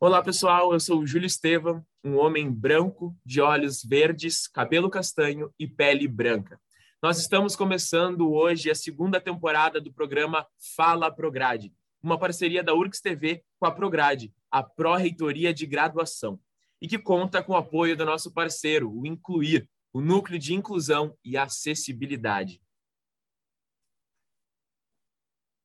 [0.00, 0.72] Olá, pessoal.
[0.72, 6.06] Eu sou o Júlio Estevam, um homem branco, de olhos verdes, cabelo castanho e pele
[6.06, 6.60] branca.
[7.02, 10.46] Nós estamos começando hoje a segunda temporada do programa
[10.76, 16.38] Fala Prograde, uma parceria da URGS TV com a Prograde, a Pró-Reitoria de Graduação,
[16.80, 21.12] e que conta com o apoio do nosso parceiro, o Incluir, o Núcleo de Inclusão
[21.24, 22.60] e Acessibilidade.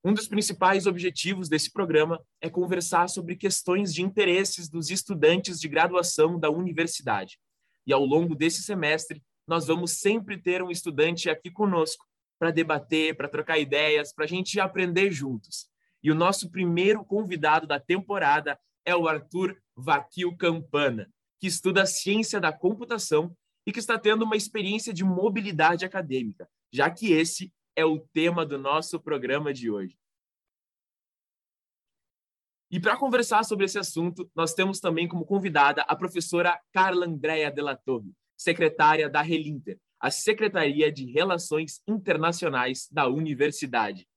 [0.06, 5.66] Um dos principais objetivos desse programa é conversar sobre questões de interesses dos estudantes de
[5.66, 7.38] graduação da universidade.
[7.86, 12.04] E ao longo desse semestre, nós vamos sempre ter um estudante aqui conosco
[12.38, 15.70] para debater, para trocar ideias, para a gente aprender juntos.
[16.02, 21.08] E o nosso primeiro convidado da temporada é o Arthur Vaquil Campana,
[21.40, 23.34] que estuda ciência da computação
[23.66, 28.44] e que está tendo uma experiência de mobilidade acadêmica, já que esse é o tema
[28.44, 29.98] do nosso programa de hoje.
[32.70, 37.50] E para conversar sobre esse assunto, nós temos também como convidada a professora Carla Andrea
[37.50, 44.08] Della Torre, secretária da Relinter, a Secretaria de Relações Internacionais da Universidade.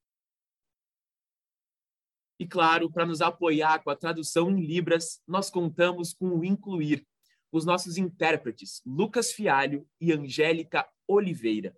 [2.39, 7.05] E claro, para nos apoiar com a tradução em Libras, nós contamos com o Incluir,
[7.51, 11.75] os nossos intérpretes Lucas Fialho e Angélica Oliveira.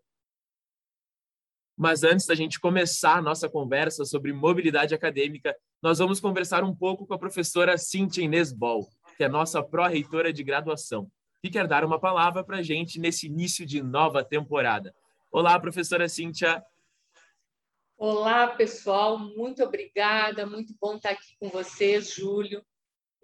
[1.80, 6.76] Mas antes da gente começar a nossa conversa sobre mobilidade acadêmica, nós vamos conversar um
[6.76, 8.86] pouco com a professora Cintia Inês Bol,
[9.16, 11.10] que é nossa pró-reitora de graduação,
[11.42, 14.94] e quer dar uma palavra para a gente nesse início de nova temporada.
[15.32, 16.62] Olá, professora Cintia.
[17.98, 19.18] Olá, pessoal.
[19.18, 20.46] Muito obrigada.
[20.46, 22.62] Muito bom estar aqui com vocês, Júlio,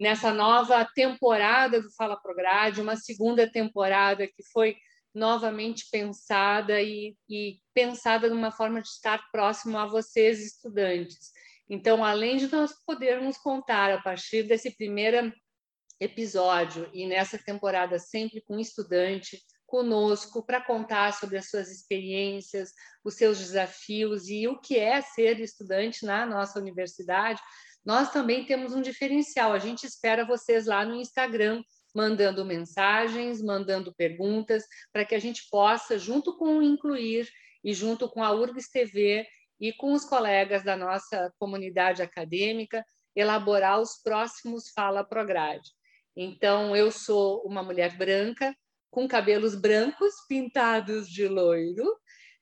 [0.00, 4.78] nessa nova temporada do Fala Prograde, uma segunda temporada que foi
[5.16, 11.32] novamente pensada e, e pensada de uma forma de estar próximo a vocês, estudantes.
[11.70, 15.32] Então, além de nós podermos contar a partir desse primeiro
[15.98, 23.14] episódio e nessa temporada sempre com estudante conosco para contar sobre as suas experiências, os
[23.14, 27.40] seus desafios e o que é ser estudante na nossa universidade,
[27.82, 29.54] nós também temos um diferencial.
[29.54, 31.62] A gente espera vocês lá no Instagram
[31.96, 37.26] mandando mensagens, mandando perguntas, para que a gente possa, junto com o Incluir
[37.64, 39.26] e junto com a URGS TV
[39.58, 42.84] e com os colegas da nossa comunidade acadêmica,
[43.14, 45.70] elaborar os próximos Fala Prograde.
[46.14, 48.54] Então, eu sou uma mulher branca,
[48.90, 51.98] com cabelos brancos pintados de loiro,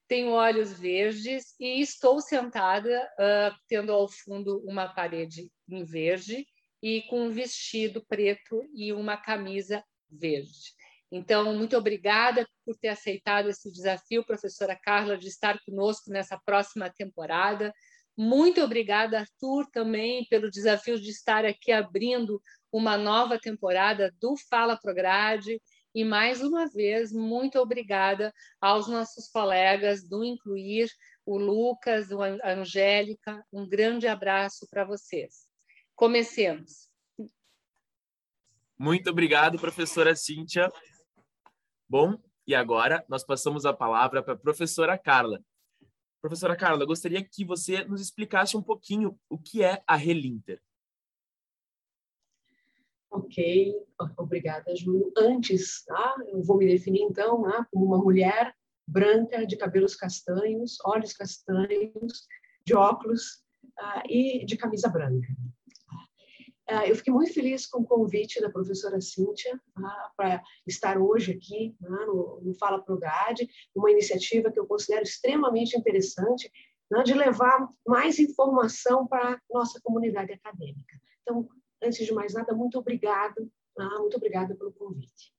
[0.09, 6.45] tenho olhos verdes e estou sentada, uh, tendo ao fundo uma parede em verde
[6.85, 10.75] e com um vestido preto e uma camisa verde.
[11.11, 16.91] Então, muito obrigada por ter aceitado esse desafio, professora Carla, de estar conosco nessa próxima
[16.91, 17.73] temporada.
[18.15, 22.39] Muito obrigada, Arthur, também pelo desafio de estar aqui abrindo
[22.71, 25.63] uma nova temporada do Fala Prograde.
[25.95, 28.31] E mais uma vez, muito obrigada
[28.61, 30.91] aos nossos colegas do Incluir,
[31.25, 33.43] o Lucas, a Angélica.
[33.51, 35.44] Um grande abraço para vocês.
[35.95, 36.89] Comecemos.
[38.79, 40.69] Muito obrigado, professora Cíntia.
[41.89, 45.43] Bom, e agora nós passamos a palavra para a professora Carla.
[46.21, 50.61] Professora Carla, gostaria que você nos explicasse um pouquinho o que é a Relinter.
[53.11, 53.73] Ok,
[54.19, 55.13] obrigada, Ju.
[55.17, 56.17] Antes, tá?
[56.27, 58.53] eu vou me definir então né, como uma mulher
[58.89, 62.27] branca, de cabelos castanhos, olhos castanhos,
[62.67, 63.45] de óculos
[63.79, 65.29] uh, e de camisa branca.
[66.69, 71.33] Ah, eu fiquei muito feliz com o convite da professora Cíntia ah, para estar hoje
[71.33, 76.51] aqui né, no, no Fala Prograde, uma iniciativa que eu considero extremamente interessante
[76.91, 80.99] né, de levar mais informação para a nossa comunidade acadêmica.
[81.23, 81.47] Então,
[81.83, 85.35] antes de mais nada, muito obrigado, ah, muito obrigada pelo convite.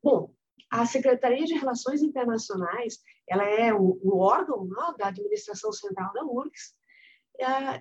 [0.00, 0.32] Bom,
[0.70, 6.24] a Secretaria de Relações Internacionais, ela é um, um órgão né, da administração central da
[6.24, 6.80] URGS,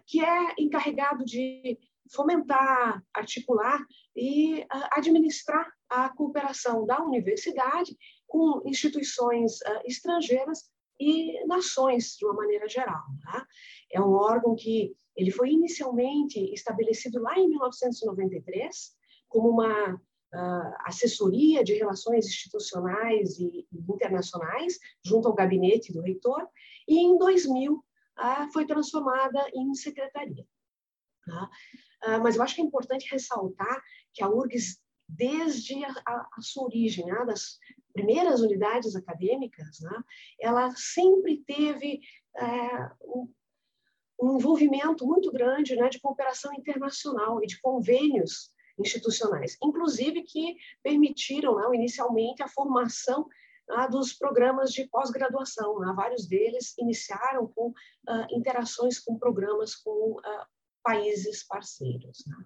[0.07, 1.77] que é encarregado de
[2.13, 3.85] fomentar, articular
[4.15, 7.97] e administrar a cooperação da universidade
[8.27, 10.69] com instituições uh, estrangeiras
[10.99, 13.03] e nações de uma maneira geral.
[13.23, 13.47] Tá?
[13.91, 18.95] É um órgão que ele foi inicialmente estabelecido lá em 1993
[19.27, 26.47] como uma uh, assessoria de relações institucionais e, e, internacionais junto ao gabinete do reitor
[26.87, 30.45] e em 2000 uh, foi transformada em secretaria.
[31.25, 31.49] Tá?
[32.03, 33.81] Ah, mas eu acho que é importante ressaltar
[34.13, 37.59] que a URGS, desde a, a, a sua origem, né, das
[37.94, 40.03] primeiras unidades acadêmicas, né,
[40.39, 42.00] ela sempre teve
[42.38, 43.27] é, um,
[44.36, 51.75] envolvimento muito grande né, de cooperação internacional e de convênios institucionais, inclusive que permitiram né,
[51.75, 53.27] inicialmente a formação
[53.69, 55.80] ah, dos programas de pós-graduação.
[55.80, 55.94] Né?
[55.95, 57.74] Vários deles iniciaram com
[58.07, 60.47] ah, interações com programas com ah,
[60.83, 62.24] países parceiros.
[62.28, 62.38] Né?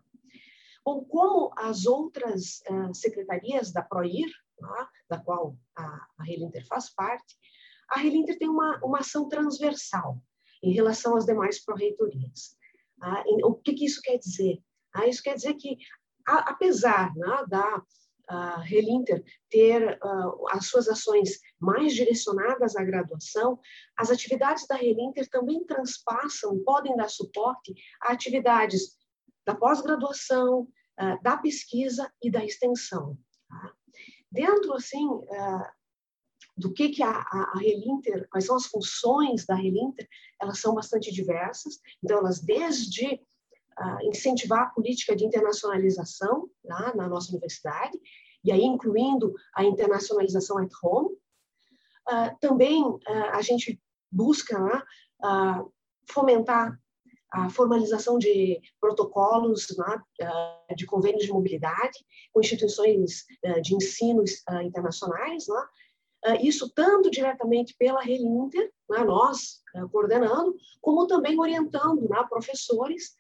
[0.84, 2.62] Bom, como as outras
[2.94, 4.30] secretarias da PROIR,
[4.60, 4.90] tá?
[5.10, 7.36] da qual a, a Relinter faz parte,
[7.90, 10.22] a Relinter tem uma, uma ação transversal
[10.64, 12.58] em relação às demais pró-reitorias.
[13.02, 14.62] Ah, o que, que, isso quer dizer?
[14.94, 15.78] Ah, isso quer dizer que,
[16.28, 17.84] a, apesar né, da
[18.28, 23.60] a Relinter ter uh, as suas ações mais direcionadas à graduação,
[23.98, 28.98] as atividades da Relinter também transpassam, podem dar suporte a atividades
[29.46, 33.18] da pós-graduação, uh, da pesquisa e da extensão.
[33.48, 33.74] Tá?
[34.32, 35.66] Dentro, assim, uh,
[36.58, 40.08] do que, que a, a, a, Relinter, quais são as funções da Relinter,
[40.42, 41.80] elas são bastante diversas.
[42.04, 43.22] Então, elas desde
[44.04, 48.00] incentivar a política de internacionalização né, na nossa universidade,
[48.44, 51.10] e aí incluindo a internacionalização at home.
[52.08, 53.02] Uh, também uh,
[53.34, 53.82] a gente
[54.12, 54.82] busca né,
[56.08, 56.80] fomentar
[57.32, 60.02] a formalização de protocolos, né,
[60.76, 61.98] de convênios de mobilidade
[62.32, 63.26] com instituições
[63.62, 64.24] de ensino
[64.64, 69.62] internacionais, né, isso tanto diretamente pela Relinter, né, nós
[69.92, 73.18] coordenando, como também orientando né, professores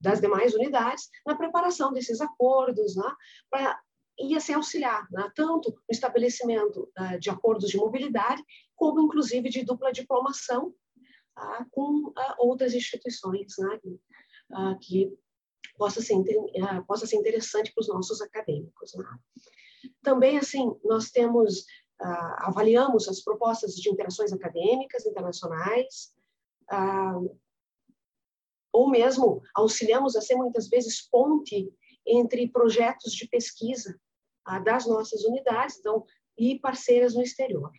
[0.00, 3.10] das demais unidades na preparação desses acordos, né,
[3.50, 3.80] para
[4.18, 8.42] e assim auxiliar né, tanto no estabelecimento uh, de acordos de mobilidade,
[8.74, 10.74] como inclusive de dupla diplomação
[11.38, 13.80] uh, com uh, outras instituições, né,
[14.80, 15.12] que
[15.76, 16.16] possa ser,
[16.86, 18.94] possa ser interessante para os nossos acadêmicos.
[18.94, 19.04] Né.
[20.02, 21.66] Também, assim, nós temos,
[22.38, 26.14] avaliamos as propostas de interações acadêmicas internacionais,
[28.72, 31.72] ou mesmo auxiliamos a ser muitas vezes ponte
[32.06, 33.98] entre projetos de pesquisa
[34.44, 36.04] ah, das nossas unidades então,
[36.36, 37.70] e parceiras no exterior.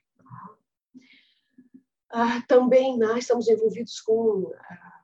[2.12, 5.04] Ah, também nós né, estamos envolvidos com ah,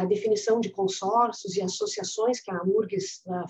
[0.00, 3.46] a definição de consórcios e associações que a URGS ah,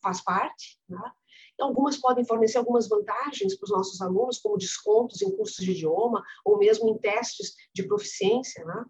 [0.00, 0.78] faz, parte.
[0.88, 1.12] Né?
[1.58, 6.22] Algumas podem fornecer algumas vantagens para os nossos alunos, como descontos em cursos de idioma
[6.44, 8.64] ou mesmo em testes de proficiência.
[8.64, 8.84] Né?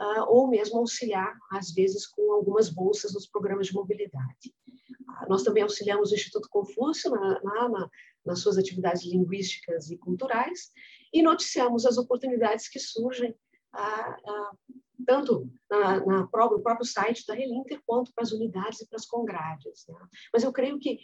[0.00, 4.54] Uh, ou mesmo auxiliar, às vezes, com algumas bolsas nos programas de mobilidade.
[5.00, 7.90] Uh, nós também auxiliamos o Instituto Confúcio na, na, na,
[8.24, 10.70] nas suas atividades linguísticas e culturais
[11.12, 14.56] e noticiamos as oportunidades que surgem uh,
[15.04, 19.06] tanto na, na, no próprio site da Relinter quanto para as unidades e para as
[19.06, 19.84] congrades.
[19.88, 19.98] Né?
[20.32, 20.98] Mas eu creio que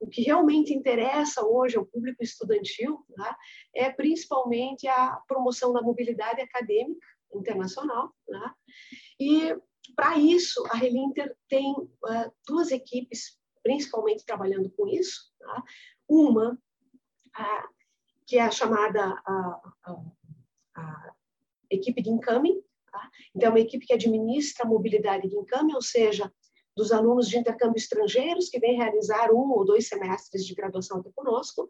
[0.00, 3.34] o que realmente interessa hoje ao público estudantil né,
[3.74, 8.12] é principalmente a promoção da mobilidade acadêmica internacional.
[8.28, 8.54] Né?
[9.20, 9.56] E,
[9.94, 15.32] para isso, a Relinter tem uh, duas equipes, principalmente trabalhando com isso.
[15.38, 15.62] Tá?
[16.08, 17.68] Uma, uh,
[18.26, 21.14] que é a chamada a
[21.70, 22.62] equipe de incoming.
[22.90, 23.10] Tá?
[23.34, 26.32] Então, é uma equipe que administra a mobilidade de incoming, ou seja,
[26.76, 31.10] dos alunos de intercâmbio estrangeiros que vêm realizar um ou dois semestres de graduação aqui
[31.12, 31.66] conosco,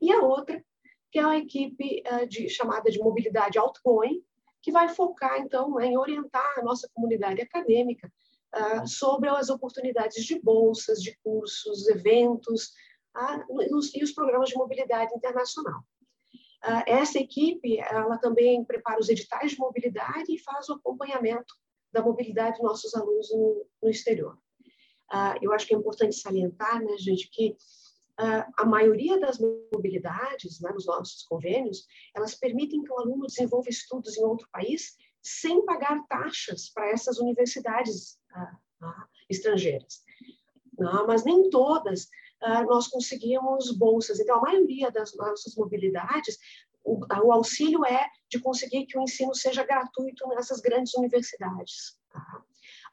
[0.00, 0.64] e a outra,
[1.10, 4.22] que é a equipe uh, de, chamada de mobilidade outgoing,
[4.62, 8.10] que vai focar, então, em orientar a nossa comunidade acadêmica
[8.54, 12.72] uh, sobre as oportunidades de bolsas, de cursos, eventos
[13.16, 13.62] uh,
[13.94, 15.80] e os programas de mobilidade internacional.
[16.64, 21.54] Uh, essa equipe, ela também prepara os editais de mobilidade e faz o acompanhamento
[21.92, 24.38] da mobilidade dos nossos alunos no, no exterior.
[25.42, 27.54] eu acho que é importante salientar, né, gente, que
[28.18, 34.16] a maioria das mobilidades né, nos nossos convênios, elas permitem que o aluno desenvolva estudos
[34.16, 40.02] em outro país sem pagar taxas para essas universidades uh, uh, estrangeiras.
[40.78, 42.08] Não, mas nem todas
[42.66, 44.18] nós conseguimos bolsas.
[44.18, 46.38] Então, a maioria das nossas mobilidades,
[46.84, 51.96] o, o, auxílio é de conseguir que o ensino seja gratuito nessas grandes universidades.
[52.10, 52.42] Tá?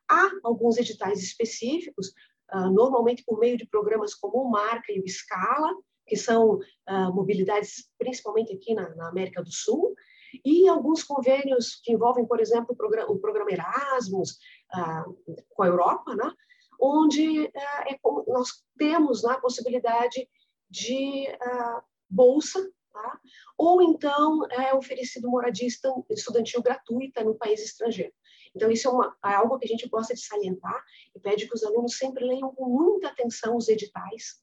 [0.07, 2.13] Há alguns editais específicos
[2.53, 5.73] uh, normalmente por meio de programas como o Marca e o Scala,
[6.05, 9.93] que são uh, mobilidades principalmente aqui na, na, América do Sul,
[10.45, 14.37] e alguns convênios que envolvem, por exemplo, o programa, o programa Erasmus
[14.73, 16.31] uh, com a Europa, né?
[16.81, 20.29] onde é, nós temos né, a possibilidade
[20.69, 21.27] de
[22.09, 23.19] bolsa Tá?
[23.57, 25.67] Ou então é oferecido moradia
[26.09, 28.13] estudantil gratuita no país estrangeiro.
[28.55, 30.83] Então, isso é, uma, é, algo que a gente gosta de salientar
[31.15, 34.41] e pede que os alunos sempre leiam com muita atenção os editais,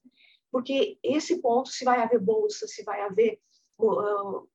[0.51, 3.39] porque esse ponto, se vai haver bolsa, se vai haver
[3.77, 4.47] uma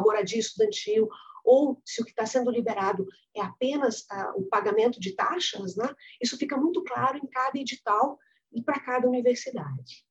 [0.00, 1.08] moradia estudantil,
[1.44, 4.04] ou se o que está sendo liberado é apenas
[4.36, 5.94] o pagamento de taxas, né?
[6.20, 8.18] isso fica muito claro em cada edital
[8.52, 10.04] e para cada universidade.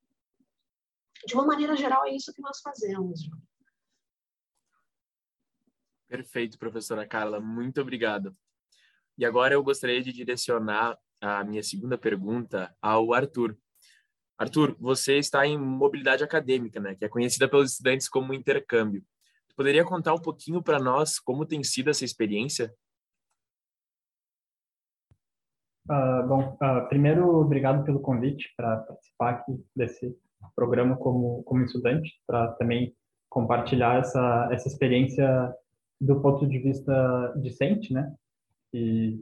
[1.25, 3.27] De uma maneira geral, é isso que nós fazemos.
[6.07, 8.33] Perfeito, professora Carla, muito obrigado.
[9.17, 13.57] E agora eu gostaria de direcionar a minha segunda pergunta ao Arthur.
[14.37, 19.03] Arthur, você está em mobilidade acadêmica, né, que é conhecida pelos estudantes como intercâmbio.
[19.55, 22.73] poderia contar um pouquinho para nós como tem sido essa experiência?
[25.89, 30.15] Uh, bom, uh, primeiro, obrigado pelo convite para participar aqui desse
[30.55, 32.95] programa como, como estudante, para também
[33.29, 35.53] compartilhar essa, essa experiência
[35.99, 38.13] do ponto de vista discente, né?
[38.73, 39.19] E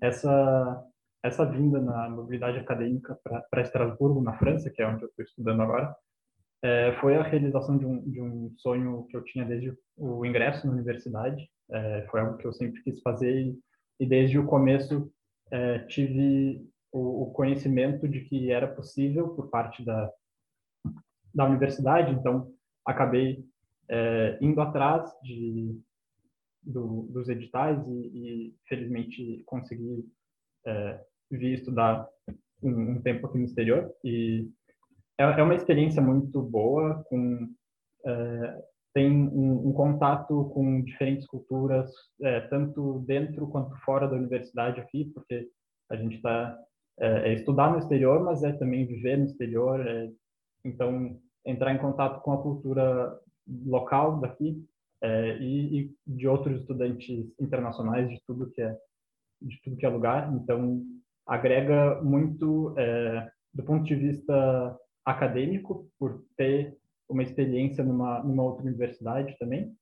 [0.00, 0.86] essa
[1.22, 3.18] essa vinda na mobilidade acadêmica
[3.50, 5.94] para Estrasburgo, na França, que é onde eu estou estudando agora,
[6.62, 10.66] é, foi a realização de um, de um sonho que eu tinha desde o ingresso
[10.66, 11.50] na universidade.
[11.70, 13.58] É, foi algo que eu sempre quis fazer e,
[14.00, 15.10] e desde o começo
[15.50, 20.10] é, tive o, o, conhecimento de que era possível por parte da,
[21.34, 22.50] da universidade, então
[22.84, 23.44] acabei
[23.88, 25.78] é, indo atrás de,
[26.62, 30.04] do, dos editais e, e felizmente consegui
[30.66, 31.00] é,
[31.30, 32.08] vir estudar
[32.62, 33.90] um, um, tempo aqui no exterior.
[34.04, 34.48] E
[35.18, 37.48] é, é uma experiência muito boa com
[38.04, 38.62] é,
[38.92, 41.90] tem um, um, contato com diferentes culturas
[42.22, 45.48] é, tanto dentro quanto fora da universidade aqui porque
[45.90, 46.58] a gente está
[46.98, 50.10] é, é, estudar no exterior mas é também viver no exterior é,
[50.64, 53.16] então entrar em contato com a cultura
[53.66, 54.64] local daqui
[55.02, 58.76] é, e, e, de outros estudantes internacionais de tudo que é
[59.40, 60.32] de tudo que é lugar.
[60.34, 60.82] Então
[61.26, 66.76] agrega muito é, do ponto de vista acadêmico por ter
[67.08, 69.74] uma experiência numa numa outra universidade também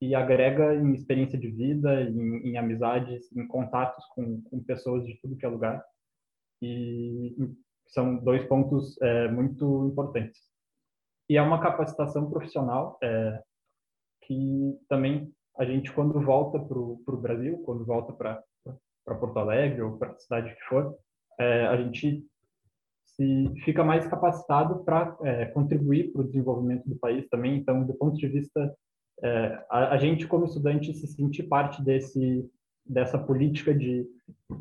[0.00, 5.20] e agrega em experiência de vida, em, em amizades, em contatos com, com, pessoas de
[5.20, 5.84] tudo que é lugar.
[6.62, 7.36] E
[7.88, 10.40] são dois pontos é, muito importantes.
[11.28, 13.42] E é uma capacitação profissional é,
[14.30, 18.40] que também a gente, quando volta para o Brasil, quando volta para
[19.04, 20.96] Porto Alegre ou para a cidade que for,
[21.40, 22.24] é, a gente
[23.04, 27.56] se fica mais capacitado para é, contribuir para o desenvolvimento do país também.
[27.56, 28.72] Então, do ponto de vista,
[29.20, 32.48] é, a, a, gente como estudante se sentir parte desse
[32.86, 34.06] dessa política de,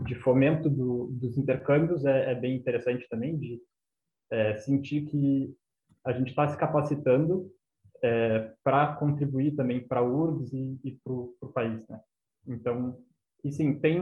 [0.06, 3.60] de fomento do, dos intercâmbios é, é, bem interessante também, de
[4.30, 5.56] é, sentir que
[6.06, 7.50] a gente está se capacitando
[8.04, 12.00] é, para contribuir também para a URGS e, e para o país, né?
[12.48, 12.98] Então,
[13.44, 14.02] e sim, tem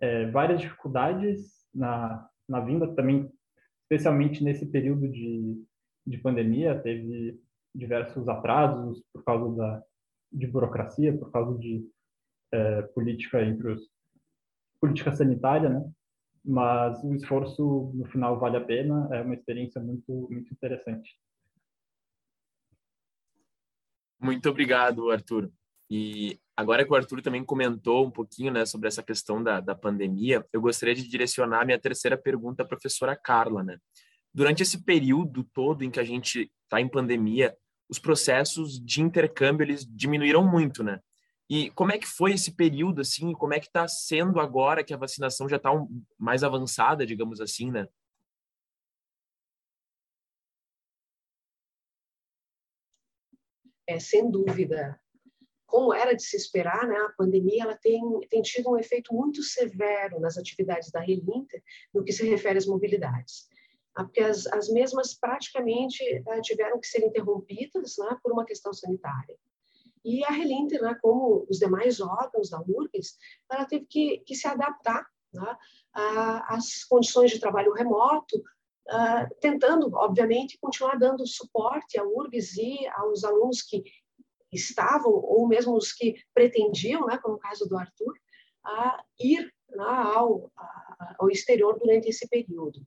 [0.00, 3.30] é, várias dificuldades na, na vinda também,
[3.82, 5.64] especialmente nesse período de,
[6.06, 7.40] de pandemia, teve
[7.74, 9.82] diversos atrasos por causa da,
[10.32, 11.86] de burocracia, por causa de
[12.52, 13.90] é, política entre os
[14.80, 15.88] política sanitária, né?
[16.44, 21.16] Mas o esforço no final vale a pena, é uma experiência muito muito interessante.
[24.22, 25.50] Muito obrigado, Arthur.
[25.90, 29.74] E agora que o Arthur também comentou um pouquinho né, sobre essa questão da, da
[29.74, 33.64] pandemia, eu gostaria de direcionar minha terceira pergunta à professora Carla.
[33.64, 33.78] Né?
[34.32, 37.54] Durante esse período todo em que a gente está em pandemia,
[37.90, 41.00] os processos de intercâmbio eles diminuíram muito, né?
[41.50, 43.34] E como é que foi esse período, assim?
[43.34, 47.40] Como é que está sendo agora que a vacinação já está um, mais avançada, digamos
[47.42, 47.86] assim, né?
[53.92, 54.98] É, sem dúvida,
[55.66, 59.42] como era de se esperar, né, a pandemia ela tem, tem tido um efeito muito
[59.42, 61.62] severo nas atividades da Relinter
[61.94, 63.48] no que se refere às mobilidades.
[63.94, 69.36] Porque as, as mesmas praticamente eh, tiveram que ser interrompidas né, por uma questão sanitária.
[70.04, 73.16] E a Relinter, né, como os demais órgãos da URGS,
[73.50, 75.56] ela teve que, que se adaptar né,
[75.94, 78.42] às condições de trabalho remoto,
[78.88, 83.82] uh, tentando, obviamente, continuar dando suporte à URGS e aos alunos que
[84.52, 88.14] estavam, ou mesmo os que pretendiam, né, como o caso do Arthur,
[88.64, 92.80] a ir né, ao, a, ao exterior durante esse período.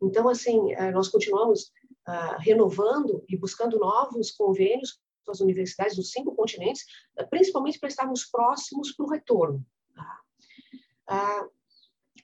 [0.00, 1.72] Então, assim, eh, nós continuamos
[2.08, 6.84] uh, renovando e buscando novos convênios com as universidades dos cinco continentes,
[7.30, 9.64] principalmente para estarmos próximos para o retorno.
[9.94, 11.44] Tá?
[11.44, 11.61] Uh,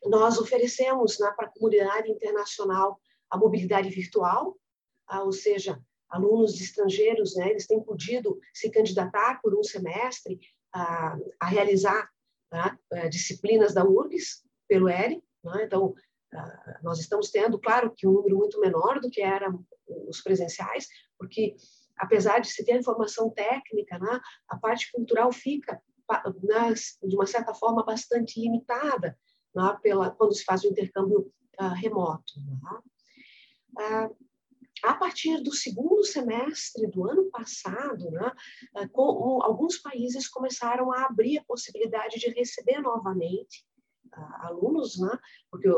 [0.05, 3.00] nós oferecemos né, para a comunidade internacional
[3.31, 4.57] a mobilidade virtual,
[5.07, 10.38] ah, ou seja, alunos estrangeiros, né, eles têm podido se candidatar por um semestre
[10.73, 12.09] a, realizar
[12.50, 15.23] né, eh, disciplinas da URGS pelo ERI.
[15.45, 15.95] Né, então,
[16.35, 19.64] ah, nós estamos tendo, claro, que um número muito menor do que eram
[20.07, 20.87] os presenciais,
[21.19, 21.57] porque
[21.99, 25.81] apesar de se ter a informação técnica, né, a parte cultural fica,
[26.43, 29.19] né, de uma certa forma, bastante limitada
[29.55, 32.33] né, pela, quando se faz o intercâmbio uh, remoto.
[33.73, 34.28] Uh,
[34.83, 38.33] a partir do segundo semestre do ano passado, né,
[38.76, 43.67] uh, com, alguns países começaram a abrir a possibilidade de receber novamente
[44.40, 44.97] alunos,
[45.50, 45.69] porque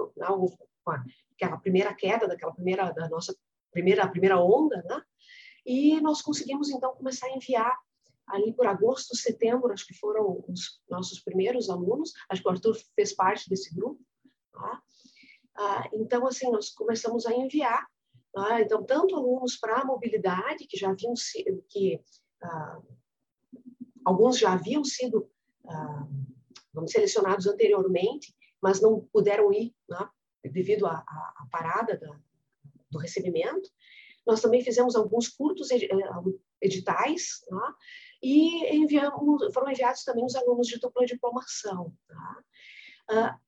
[1.35, 3.35] aquela primeira queda daquela primeira da nossa
[3.73, 5.05] primeira primeira onda,
[5.67, 7.77] e nós conseguimos então começar a enviar
[8.33, 12.77] ali por agosto, setembro, acho que foram os nossos primeiros alunos, acho que o Arthur
[12.95, 14.01] fez parte desse grupo.
[14.53, 14.83] Tá?
[15.57, 17.87] Ah, então, assim, nós começamos a enviar,
[18.33, 18.61] tá?
[18.61, 22.01] então, tanto alunos para a mobilidade, que já haviam sido, que
[22.43, 22.81] ah,
[24.05, 25.31] alguns já haviam sido,
[25.69, 26.07] ah,
[26.73, 30.09] vamos, selecionados anteriormente, mas não puderam ir, né,
[30.45, 31.05] devido à,
[31.51, 32.19] parada da,
[32.91, 33.71] do recebimento.
[34.27, 35.89] Nós também fizemos alguns curtos eh,
[36.61, 37.75] editais, tá?
[38.23, 41.95] E enviamos, foram enviados também os alunos de dupla diplomação.
[42.07, 42.45] Tá?
[43.09, 43.39] Ah,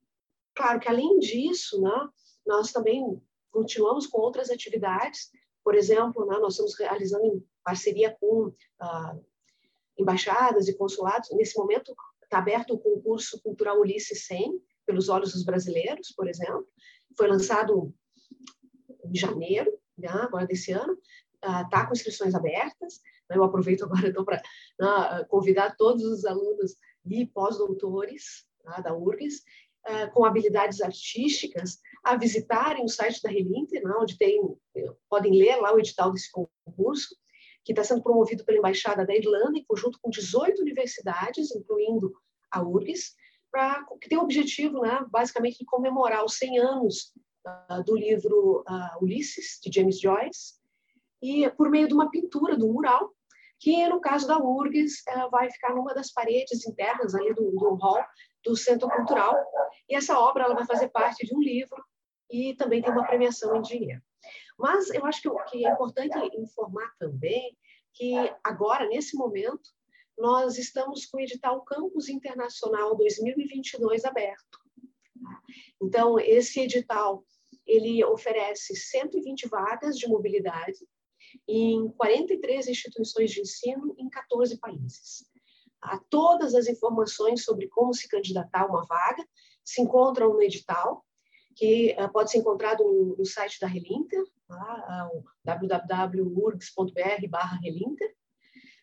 [0.55, 2.09] claro que, além disso, né,
[2.47, 5.31] nós também continuamos com outras atividades,
[5.63, 9.17] por exemplo, né, nós estamos realizando em parceria com ah,
[9.99, 15.45] embaixadas e consulados, nesse momento está aberto o concurso cultural Ulisses 100, pelos olhos dos
[15.45, 16.67] brasileiros, por exemplo,
[17.17, 17.95] foi lançado
[19.05, 20.99] em janeiro, né, agora desse ano,
[21.35, 23.01] está uh, com inscrições abertas.
[23.29, 24.43] Né, eu aproveito agora então para
[24.81, 29.43] uh, convidar todos os alunos e pós-doutores tá, da URGS
[29.89, 34.41] uh, com habilidades artísticas a visitarem o site da Relinter, né, onde tem,
[35.09, 37.17] podem ler lá o edital desse concurso,
[37.65, 42.13] que está sendo promovido pela Embaixada da Irlanda, em conjunto com 18 universidades, incluindo
[42.51, 43.15] a URGS,
[43.53, 47.13] pra, que tem o objetivo, né, basicamente, de comemorar os 100 anos
[47.47, 50.55] uh, do livro uh, Ulisses, de James Joyce,
[51.23, 53.15] e por meio de uma pintura, do mural,
[53.61, 58.05] que no caso da URGS vai ficar numa das paredes internas ali do, do hall
[58.45, 59.37] do Centro Cultural.
[59.89, 61.81] E essa obra ela vai fazer parte de um livro
[62.29, 64.03] e também tem uma premiação em dinheiro.
[64.59, 67.57] Mas eu acho que, que é importante informar também
[67.95, 69.71] que agora, nesse momento,
[70.19, 74.59] nós estamos com o edital Campus Internacional 2022 aberto.
[75.81, 77.25] Então, esse edital
[77.67, 80.79] ele oferece 120 vagas de mobilidade
[81.47, 85.25] em 43 instituições de ensino em 14 países.
[85.81, 89.27] Há todas as informações sobre como se candidatar a uma vaga
[89.65, 91.05] se encontram no edital,
[91.55, 92.83] que uh, pode ser encontrado
[93.19, 95.11] no, site da Relinter, tá?
[95.13, 98.15] uh, www.urgs.br/relinter,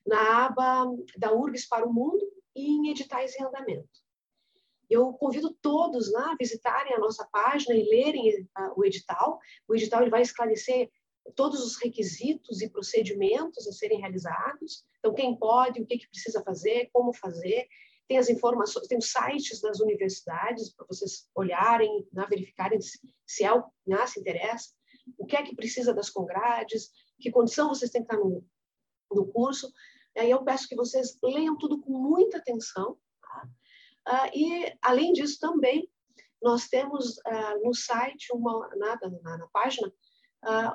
[0.05, 0.85] na aba
[1.17, 3.89] da URGS para o Mundo e em editais em andamento.
[4.89, 9.39] Eu convido todos lá a visitarem a nossa página e lerem uh, o edital.
[9.67, 10.89] O edital ele vai esclarecer
[11.35, 14.85] todos os requisitos e procedimentos a serem realizados.
[14.99, 17.67] Então, quem pode, o que, que precisa fazer, como fazer.
[18.07, 23.43] Tem as informações, tem os sites das universidades para vocês olharem, né, verificarem se, se
[23.43, 23.51] é
[23.85, 24.69] né, se interessa,
[25.17, 28.43] o que é que precisa das congrades, que condição vocês têm que estar no,
[29.11, 29.71] no curso.
[30.17, 32.97] Aí eu peço que vocês leiam tudo com muita atenção.
[33.21, 33.49] Tá?
[34.05, 35.89] Ah, e, além disso, também,
[36.41, 39.91] nós temos ah, no site, uma, na, na, na página,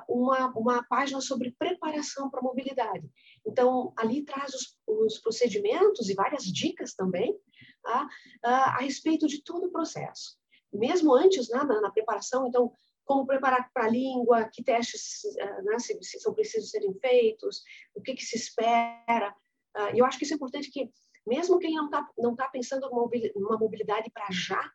[0.07, 3.09] uma, uma página sobre preparação para mobilidade.
[3.45, 8.07] Então, ali traz os, os, procedimentos e várias dicas também uh,
[8.43, 10.37] a respeito de todo o processo.
[10.73, 12.71] Mesmo antes, né, na, na preparação, então,
[13.05, 15.21] como preparar para a língua, que testes
[15.63, 17.61] né, se, se, são precisos serem feitos,
[17.95, 19.33] o que, que se espera.
[19.77, 20.91] Uh, eu acho que isso é importante que,
[21.25, 24.71] mesmo quem não está não tá pensando numa mobilidade para já,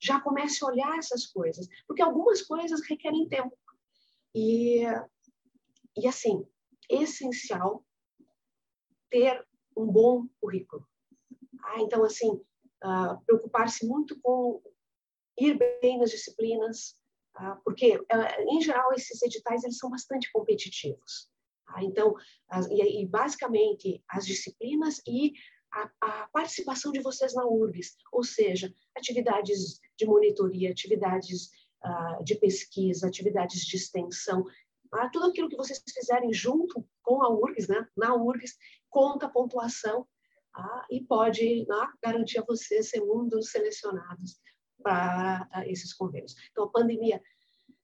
[0.00, 3.56] já comece a olhar essas coisas, porque algumas coisas requerem tempo.
[4.34, 4.82] E,
[5.96, 6.46] e assim,
[6.90, 7.84] essencial
[9.10, 10.86] ter um bom currículo.
[11.62, 14.62] Ah, então, assim, uh, preocupar-se muito com
[15.38, 16.96] ir bem nas disciplinas,
[17.36, 21.28] uh, porque, uh, em geral, esses editais eles são bastante competitivos.
[21.66, 21.82] Tá?
[21.82, 22.14] Então,
[22.70, 25.32] e, e, basicamente, as disciplinas e
[25.72, 31.50] a, a, participação de vocês na URGS, ou seja, atividades de monitoria, atividades
[32.22, 34.44] de pesquisa, atividades de extensão,
[35.12, 38.56] tudo aquilo que vocês fizerem junto com a URGS, né, na URGS,
[38.88, 40.06] conta a pontuação
[40.90, 41.66] e pode
[42.02, 44.38] garantir a vocês ser um dos selecionados
[44.82, 46.34] para esses convênios.
[46.50, 47.20] Então, a pandemia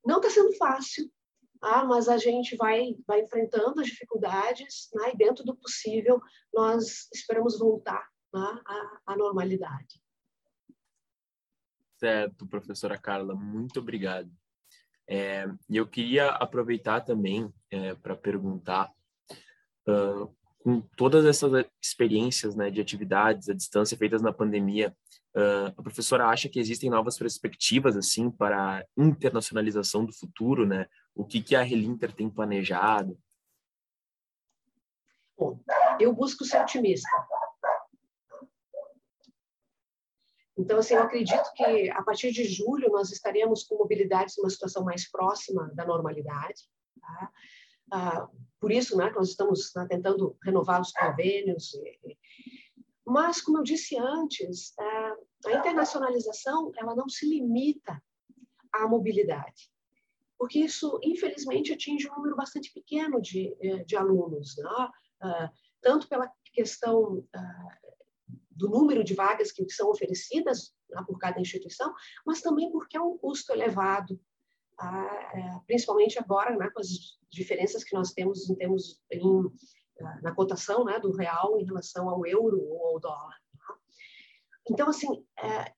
[0.04, 1.10] não está sendo fácil,
[1.62, 6.20] ah, mas a gente vai, vai enfrentando as dificuldades né, e, dentro do possível,
[6.54, 8.60] nós esperamos voltar né,
[9.06, 9.99] à normalidade.
[12.00, 14.30] Certo, professora Carla, muito obrigado.
[15.06, 18.90] É, e eu queria aproveitar também é, para perguntar,
[19.86, 24.96] uh, com todas essas experiências né, de atividades à distância feitas na pandemia,
[25.36, 30.86] uh, a professora acha que existem novas perspectivas assim para a internacionalização do futuro, né?
[31.14, 33.18] O que, que a Relinter tem planejado?
[35.36, 35.60] Bom,
[35.98, 37.10] eu busco ser otimista.
[40.60, 44.84] Então, assim, eu acredito que a partir de julho nós estaremos com mobilidade numa situação
[44.84, 46.64] mais próxima da normalidade.
[47.00, 47.32] Tá?
[47.92, 48.28] Ah,
[48.60, 51.72] por isso, né, nós estamos né, tentando renovar os convênios.
[53.06, 58.00] Mas, como eu disse antes, ah, a internacionalização ela não se limita
[58.70, 59.72] à mobilidade,
[60.38, 64.90] porque isso, infelizmente, atinge um número bastante pequeno de, eh, de alunos, né?
[65.22, 67.26] Ah, tanto pela questão
[68.60, 71.94] do número de vagas que são oferecidas né, por cada instituição,
[72.26, 74.20] mas também porque é um custo elevado,
[74.76, 75.30] tá?
[75.34, 79.22] é, principalmente agora, né, com as diferenças que nós temos em termos em,
[80.22, 83.34] na cotação né, do real em relação ao euro ou ao dólar.
[83.58, 83.74] Tá?
[84.70, 85.72] Então, assim, é,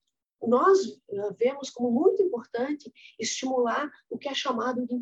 [0.45, 4.93] nós é, vemos como muito importante estimular o que é chamado de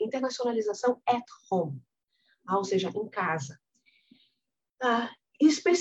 [0.00, 1.82] internacionalização at home,
[2.46, 2.56] tá?
[2.56, 3.58] ou seja, em casa.
[4.80, 5.10] Ah,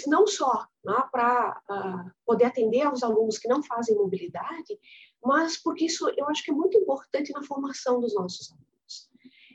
[0.10, 4.80] não só né, para uh, ah, poder atender aos alunos que não fazem mobilidade,
[5.24, 8.66] mas porque isso eu acho que é muito importante na formação dos nossos alunos.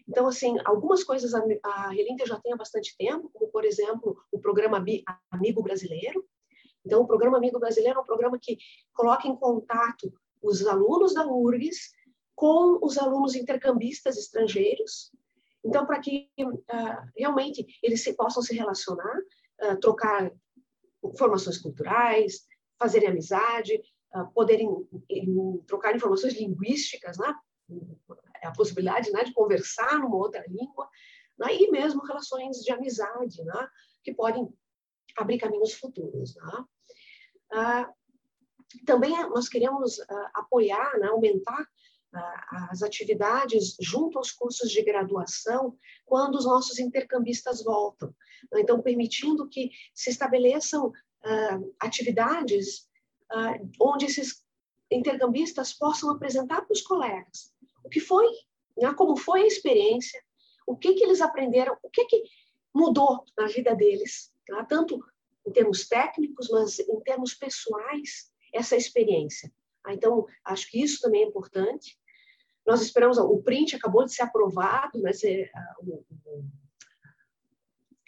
[0.09, 1.95] Então, assim, algumas coisas a, a
[2.27, 4.85] já tem há bastante tempo, como, por exemplo, o programa
[5.31, 6.25] Amigo Brasileiro.
[6.85, 8.59] Então, o programa Amigo Brasileiro é um programa que
[8.93, 11.93] coloca em contato os alunos da URGS
[12.35, 15.13] com os alunos intercambistas estrangeiros,
[15.65, 19.21] então, para que uh, realmente eles se, possam se relacionar,
[19.62, 20.33] uh, trocar
[21.05, 22.46] informações culturais,
[22.79, 23.81] fazerem amizade,
[24.14, 24.68] uh, poderem
[25.09, 27.35] em, trocar informações linguísticas, né?
[28.42, 30.88] É a possibilidade né, de conversar numa outra língua,
[31.38, 31.55] né?
[31.55, 33.68] e mesmo relações de amizade, né?
[34.03, 34.49] que podem
[35.16, 36.35] abrir caminhos futuros.
[36.35, 36.64] Né?
[37.53, 39.99] Uh, também nós queremos
[40.35, 41.66] apoiar, né, aumentar
[42.12, 48.14] as atividades junto aos cursos de graduação quando os nossos intercambistas voltam.
[48.57, 52.88] Então, permitindo que se estabeleçam uh, atividades
[53.33, 54.44] uh, onde esses
[54.90, 57.53] intercambistas possam apresentar para os colegas
[57.85, 58.27] o que foi,
[58.77, 60.20] né, como foi a experiência,
[60.66, 62.23] o que, que eles aprenderam, o que, que
[62.75, 64.64] mudou na vida deles, tá?
[64.64, 65.03] tanto
[65.46, 69.53] em termos técnicos, mas em termos pessoais, essa experiência.
[69.85, 71.99] Ah, então, acho que isso também é importante.
[72.71, 75.51] Nós esperamos, o print acabou de ser aprovado, né, ser,
[75.83, 76.45] uh, o,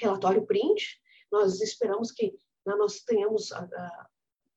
[0.01, 1.01] relatório print,
[1.33, 2.33] nós esperamos que
[2.65, 4.07] né, nós tenhamos, uh,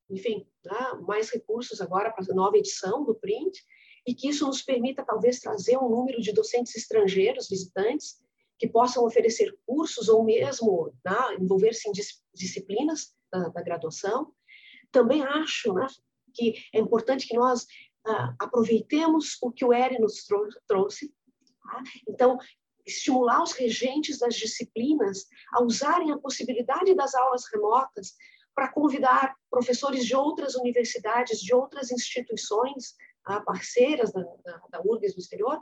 [0.08, 3.60] enfim, né, mais recursos agora para a nova edição do print,
[4.06, 8.22] e que isso nos permita, talvez, trazer um número de docentes estrangeiros, visitantes,
[8.60, 14.32] que possam oferecer cursos ou mesmo né, envolver-se em dis disciplinas da, da, graduação.
[14.92, 15.88] Também acho né,
[16.32, 17.66] que é importante que nós
[18.06, 21.12] uh, aproveitemos o que o ERI nos trou trouxe.
[21.62, 21.82] Tá?
[22.08, 22.38] Então,
[22.86, 28.14] estimular os regentes das disciplinas a usarem a possibilidade das aulas remotas
[28.54, 32.94] para convidar professores de outras universidades, de outras instituições
[33.28, 35.60] uh, parceiras da, da, da URGS no exterior,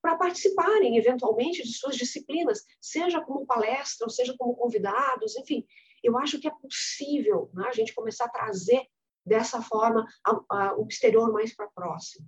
[0.00, 5.64] para participarem eventualmente de suas disciplinas, seja como palestra, ou seja como convidados, enfim.
[6.02, 8.84] Eu acho que é possível né, a gente começar a trazer
[9.24, 12.26] dessa forma a, a, o exterior mais para próximo.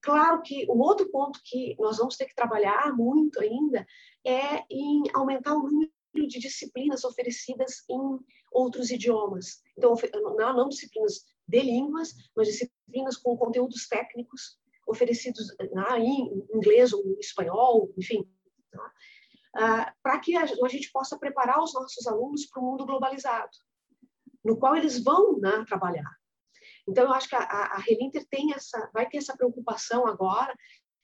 [0.00, 3.86] Claro que o outro ponto que nós vamos ter que trabalhar muito ainda
[4.24, 8.18] é em aumentar o número de disciplinas oferecidas em
[8.50, 9.62] outros idiomas.
[9.78, 9.94] Então,
[10.36, 17.04] não, não disciplinas de línguas, mas disciplinas com conteúdos técnicos oferecidos né, em inglês ou
[17.06, 18.28] em espanhol, enfim,
[18.70, 18.92] tá?
[19.56, 23.56] ah, para que a, a gente possa preparar os nossos alunos para o mundo globalizado
[24.44, 26.10] no qual eles vão né, trabalhar.
[26.88, 30.54] Então, eu acho que a, a Relinter tem essa, vai ter essa preocupação agora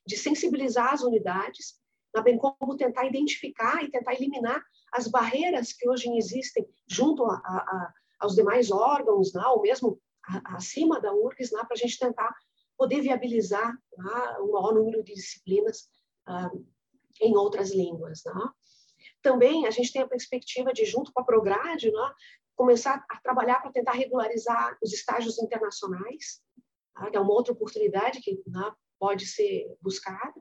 [0.07, 1.75] de sensibilizar as unidades,
[2.15, 7.35] né, bem como tentar identificar e tentar eliminar as barreiras que hoje existem junto a,
[7.35, 10.01] a, aos demais órgãos, né, ou mesmo
[10.45, 12.35] acima da URGS, né, para a gente tentar
[12.77, 15.89] poder viabilizar né, um maior número de disciplinas
[16.29, 16.65] uh,
[17.21, 18.23] em outras línguas.
[18.25, 18.33] Né.
[19.23, 22.15] Também a gente tem a perspectiva de, junto com a Prograde, né,
[22.59, 26.43] começar a trabalhar para tentar regularizar os estágios internacionais,
[26.93, 27.09] tá?
[27.09, 30.35] que é uma outra oportunidade que né, pode ser buscada.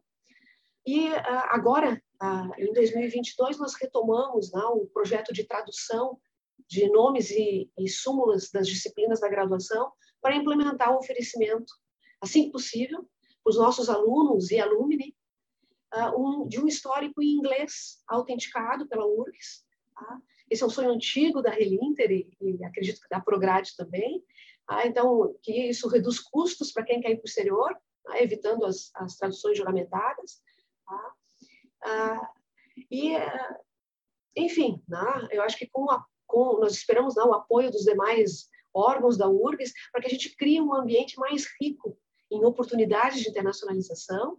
[0.83, 1.15] E uh,
[1.49, 6.19] agora, uh, em 2022, nós retomamos né, o projeto de tradução
[6.67, 11.71] de nomes e, e súmulas das disciplinas da graduação para implementar o oferecimento,
[12.19, 13.07] assim que possível,
[13.43, 15.15] para os nossos alunos e alumni,
[16.17, 19.63] um, de um histórico em inglês autenticado pela URGS.
[19.93, 20.19] Tá?
[20.49, 24.23] Esse é um sonho antigo da Relinter e, e acredito que da Prograde também.
[24.65, 24.85] Tá?
[24.85, 28.21] Então, que isso reduz custos para quem quer ir para o exterior, tá?
[28.21, 30.41] evitando as, as traduções juramentadas.
[30.85, 31.13] Tá?
[31.83, 32.31] Ah,
[32.91, 33.13] e,
[34.35, 35.27] enfim, né?
[35.31, 39.27] eu acho que com, a, com nós esperamos né, o apoio dos demais órgãos da
[39.27, 41.97] URGS para que a gente crie um ambiente mais rico
[42.31, 44.37] em oportunidades de internacionalização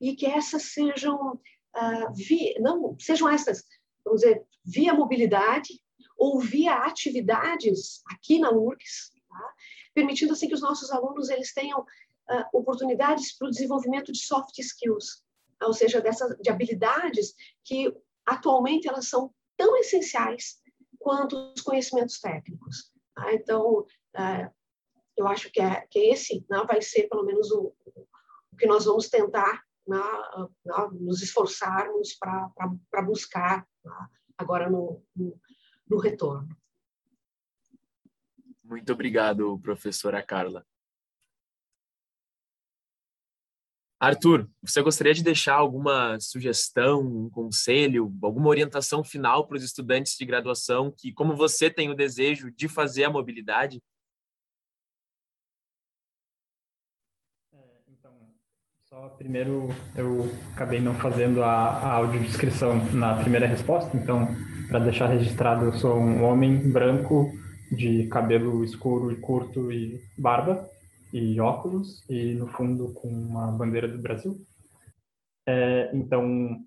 [0.00, 3.64] e que essas sejam uh, via, não sejam essas
[4.04, 5.82] vamos dizer via mobilidade
[6.16, 9.54] ou via atividades aqui na URGS, tá?
[9.94, 14.58] permitindo assim que os nossos alunos eles tenham uh, oportunidades para o desenvolvimento de soft
[14.58, 15.24] skills,
[15.62, 17.34] ou seja, dessas de habilidades
[17.64, 17.92] que
[18.26, 20.60] atualmente elas são tão essenciais
[20.98, 22.92] quanto os conhecimentos técnicos.
[23.14, 23.32] Tá?
[23.34, 24.54] Então, uh,
[25.16, 27.74] eu acho que, é, que esse né, vai ser pelo menos o,
[28.52, 35.38] o que nós vamos tentar na, na, nos esforçarmos para buscar na, agora no, no,
[35.88, 36.56] no retorno.
[38.62, 40.64] Muito obrigado, professora Carla.
[44.02, 50.16] Arthur, você gostaria de deixar alguma sugestão, um conselho, alguma orientação final para os estudantes
[50.16, 53.80] de graduação que, como você tem o desejo de fazer a mobilidade,
[58.92, 64.28] Só primeiro eu acabei não fazendo a, a audiodescrição na primeira resposta, então
[64.68, 67.32] para deixar registrado eu sou um homem branco
[67.74, 70.68] de cabelo escuro e curto e barba
[71.10, 74.36] e óculos e no fundo com uma bandeira do Brasil.
[75.48, 76.62] É, então,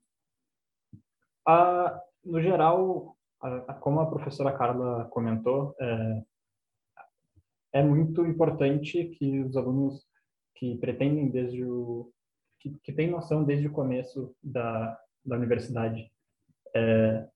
[1.47, 6.23] a, no geral, a, como a professora Carla comentou, é,
[7.73, 10.03] é muito importante que os alunos
[10.55, 12.14] que pretendem desde o
[12.65, 16.11] que, que tem noção desde o começo da, da universidade
[16.75, 17.27] é,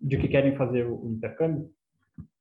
[0.00, 1.70] de que querem fazer o, o intercâmbio,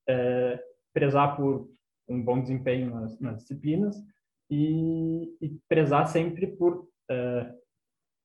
[0.07, 0.59] é,
[0.93, 1.69] prezar por
[2.07, 4.01] um bom desempenho nas, nas disciplinas
[4.49, 7.53] e, e, prezar sempre por é,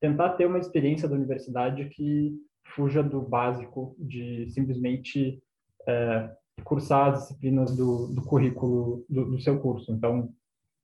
[0.01, 2.33] tentar ter uma experiência da universidade que
[2.77, 5.43] fuja do básico de simplesmente
[5.87, 6.31] é,
[6.63, 9.91] cursar as disciplinas do, do currículo do, do, seu curso.
[9.93, 10.33] Então,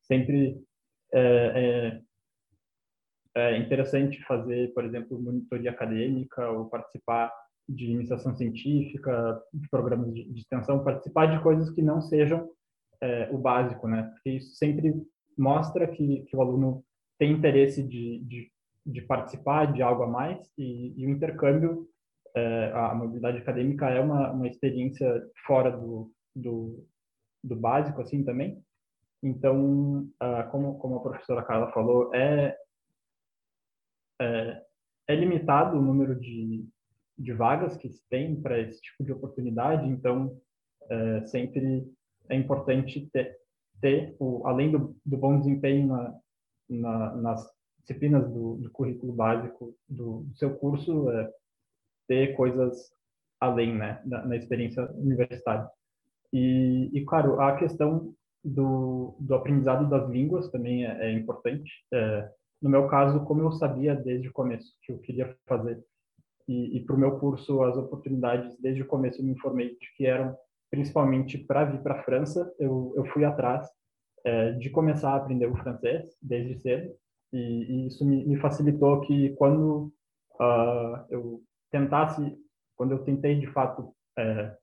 [0.03, 0.61] sempre
[1.13, 2.01] é,
[3.39, 7.33] é interessante fazer, por exemplo, monitoria acadêmica ou participar
[7.69, 12.49] de iniciação científica, de programas de, extensão, participar de coisas que não sejam
[13.01, 14.05] é, o básico, né?
[14.15, 14.95] Porque isso sempre
[15.37, 16.83] mostra que, que o aluno
[17.19, 18.51] tem interesse de, de,
[18.87, 21.87] de participar de algo a mais e, e o intercâmbio,
[22.35, 26.87] é, a mobilidade acadêmica é uma, uma experiência fora do, do,
[27.45, 28.63] do básico, assim, também.
[29.23, 32.57] Então, uh, como, como a professora Carla falou, é,
[34.21, 34.63] é,
[35.09, 36.67] é limitado o número de,
[37.19, 40.37] de vagas que se tem para esse tipo de oportunidade, então
[40.91, 41.91] é, sempre
[42.29, 43.37] é importante ter,
[43.81, 46.15] ter o, além do, do bom desempenho na,
[46.69, 47.51] na, nas
[47.81, 51.33] disciplinas do, do currículo básico do, do seu curso, é,
[52.07, 52.91] ter coisas
[53.41, 55.69] além, né, na, na experiência universitária.
[56.33, 58.13] E, e, claro, a questão
[58.45, 61.71] do, do aprendizado das línguas também é, é importante.
[61.93, 65.83] É, no meu caso, como eu sabia desde o começo que eu queria fazer,
[66.49, 69.95] e, e para o meu curso, as oportunidades, desde o começo eu me informei de
[69.97, 70.37] que eram
[70.71, 73.69] principalmente para vir para a França, eu, eu fui atrás
[74.25, 76.95] é, de começar a aprender o francês desde cedo,
[77.33, 79.93] e, e isso me, me, facilitou que quando
[80.41, 82.37] uh, eu tentasse,
[82.75, 84.57] quando eu tentei de fato é,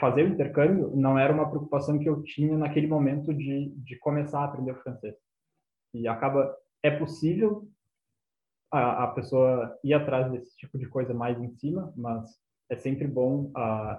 [0.00, 4.40] fazer o intercâmbio, não era uma preocupação que eu tinha naquele momento de, de começar
[4.40, 5.14] a aprender o francês.
[5.92, 7.66] E acaba é possível
[8.70, 13.08] a, a pessoa ir atrás desse tipo de coisa mais em cima, mas é sempre
[13.08, 13.98] bom uh,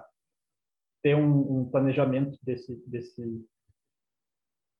[1.02, 3.44] ter um, um, planejamento desse desse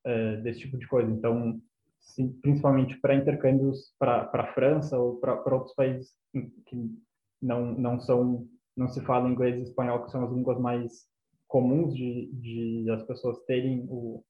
[0.05, 1.11] uh, desse tipo de coisa.
[1.11, 1.61] Então,
[1.99, 6.97] sim, principalmente para intercâmbios para a França ou para outros países que
[7.41, 11.09] não não são não se fala inglês e espanhol, que são as línguas mais
[11.47, 14.23] comuns de, de as pessoas terem o,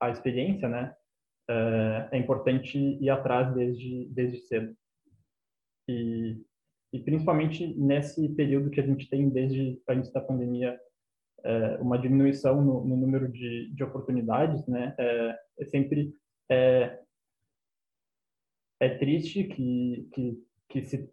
[0.00, 0.94] a experiência, né?
[2.12, 4.76] É, importante ir atrás desde, desde cedo.
[5.88, 6.40] E,
[6.92, 10.78] e principalmente nesse período que a gente tem desde antes da pandemia,
[11.42, 14.94] é, uma diminuição no, no, número de, de oportunidades, né?
[14.98, 16.14] É, é sempre
[16.50, 17.00] é,
[18.80, 21.10] é triste que, que, que se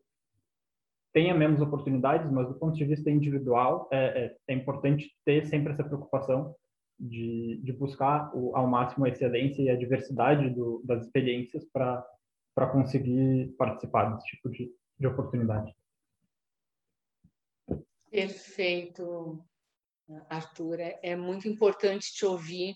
[1.13, 5.73] tenha menos oportunidades, mas do ponto de vista individual é, é, é importante ter sempre
[5.73, 6.55] essa preocupação
[6.99, 12.05] de, de buscar o, ao máximo a excelência e a diversidade do, das experiências para
[12.71, 15.75] conseguir participar desse tipo de, de oportunidade.
[18.09, 19.43] Perfeito,
[20.29, 20.79] Arthur.
[20.79, 22.75] É, é muito importante te ouvir,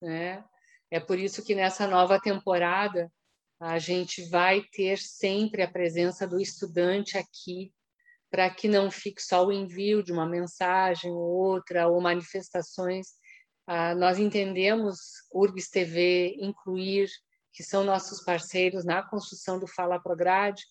[0.00, 0.44] né?
[0.90, 3.12] É por isso que nessa nova temporada
[3.60, 7.72] a gente vai ter sempre a presença do estudante aqui,
[8.30, 13.19] para que não fique só o envio de uma mensagem ou outra, ou manifestações.
[13.72, 14.98] Ah, nós entendemos,
[15.32, 17.08] URGS TV, incluir,
[17.52, 20.64] que são nossos parceiros na construção do Fala Prograde,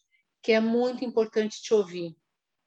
[0.43, 2.13] que é muito importante te ouvir.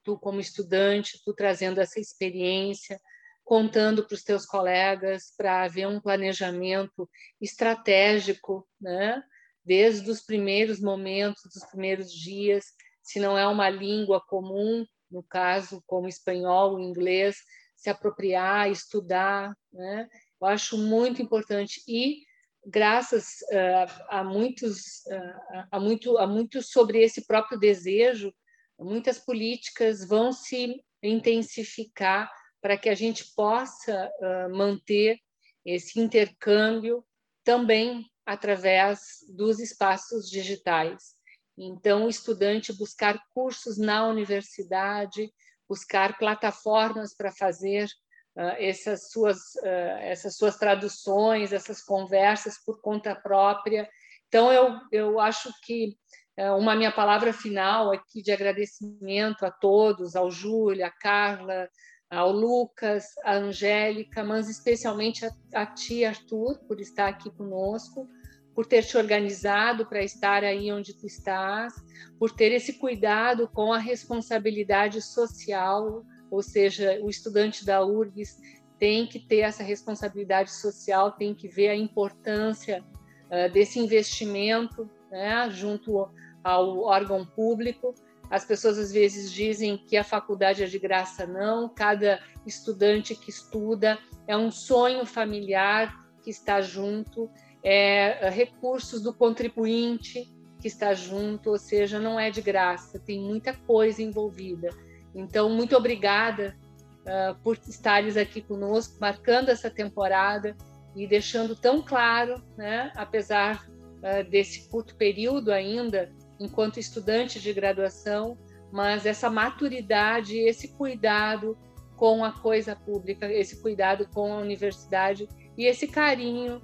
[0.03, 2.99] Tu, como estudante, tu trazendo essa experiência,
[3.45, 7.07] contando para os teus colegas para haver um planejamento
[7.39, 9.23] estratégico, né?
[9.63, 12.65] desde os primeiros momentos, dos primeiros dias,
[13.03, 17.37] se não é uma língua comum, no caso como espanhol, inglês,
[17.83, 20.09] se apropriar, estudar, né?
[20.43, 22.25] Eu acho muito importante e
[22.67, 28.35] graças uh, a muitos uh, a muito a muito sobre esse próprio desejo,
[28.77, 32.29] muitas políticas vão se intensificar
[32.61, 35.21] para que a gente possa uh, manter
[35.65, 37.05] esse intercâmbio
[37.45, 41.15] também através dos espaços digitais.
[41.57, 45.33] Então, o estudante buscar cursos na universidade,
[45.69, 47.89] buscar plataformas para fazer
[48.37, 53.89] uh, essas, suas, uh, essas suas traduções, essas conversas por conta própria.
[54.29, 55.97] Então, eu, eu acho que
[56.39, 61.69] uh, uma minha palavra final aqui de agradecimento a todos, ao Júlio, a Carla,
[62.11, 68.07] ao Lucas, à Angélica, mas especialmente a, a ti, Arthur, por estar aqui conosco,
[68.55, 71.73] por ter te organizado para estar aí onde tu estás,
[72.19, 78.39] por ter esse cuidado com a responsabilidade social, ou seja, o estudante da URGS
[78.79, 82.83] tem que ter essa responsabilidade social, tem que ver a importância
[83.27, 86.09] uh, desse investimento né, junto
[86.43, 87.95] ao órgão público
[88.33, 91.69] as pessoas às vezes dizem que a faculdade é de graça, não.
[91.69, 97.31] Cada estudante que estuda é um sonho familiar que está junto,
[97.63, 103.53] é recursos do contribuinte que está junto, ou seja, não é de graça, tem muita
[103.53, 104.71] coisa envolvida.
[105.15, 106.57] Então, muito obrigada
[107.03, 110.57] uh, por estares aqui conosco, marcando essa temporada
[110.97, 118.39] e deixando tão claro, né, apesar uh, desse curto período ainda, enquanto estudante de graduação,
[118.73, 121.57] mas essa maturidade, esse cuidado
[121.97, 126.61] com a coisa pública, esse cuidado com a universidade e esse carinho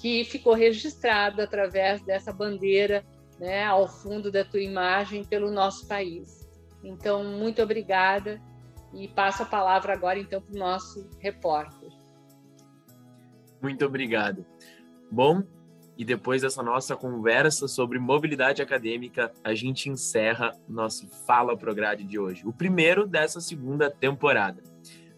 [0.00, 3.04] que ficou registrado através dessa bandeira
[3.38, 6.39] né, ao fundo da tua imagem pelo nosso país.
[6.82, 8.40] Então, muito obrigada
[8.92, 11.90] e passo a palavra agora então para o nosso repórter.
[13.62, 14.44] Muito obrigado.
[15.10, 15.42] Bom,
[15.96, 22.18] e depois dessa nossa conversa sobre mobilidade acadêmica, a gente encerra nosso Fala Prograde de
[22.18, 24.62] hoje, o primeiro dessa segunda temporada.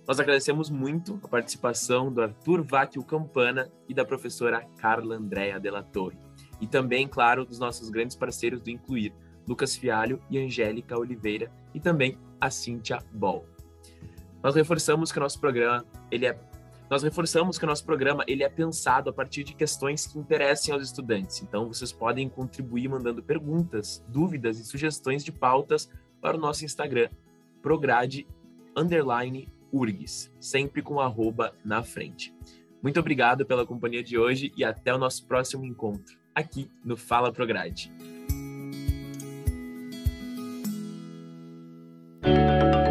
[0.07, 5.85] Nós agradecemos muito a participação do Arthur Vátio Campana e da professora Carla Andréa Della
[5.85, 6.19] Torre.
[6.61, 9.15] E também, claro, dos nossos grandes parceiros do Incluir,
[9.47, 13.45] Lucas Fialho e Angélica Oliveira, e também a Cíntia Ball.
[14.43, 16.39] Nós reforçamos que o nosso programa ele é
[16.91, 20.75] nós reforçamos que o nosso programa ele é pensado a partir de questões que interessem
[20.75, 21.41] aos estudantes.
[21.41, 25.89] Então, vocês podem contribuir mandando perguntas, dúvidas e sugestões de pautas
[26.21, 27.09] para o nosso Instagram,
[27.63, 28.27] prograde
[28.77, 29.49] underline
[30.39, 32.35] sempre com arroba na frente.
[32.83, 37.33] Muito obrigado pela companhia de hoje e até o nosso próximo encontro aqui no Fala
[37.33, 37.91] Prograde.
[42.23, 42.82] Thank you.